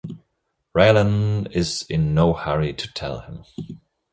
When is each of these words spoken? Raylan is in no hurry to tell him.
Raylan 0.75 1.47
is 1.55 1.83
in 1.87 2.15
no 2.15 2.33
hurry 2.33 2.73
to 2.73 2.87
tell 2.91 3.19
him. 3.19 3.45